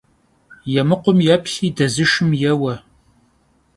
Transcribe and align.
Yêmıkhum 0.73 1.17
yêplhi 1.27 1.67
dezışşım 1.77 2.29
yêue. 2.41 2.75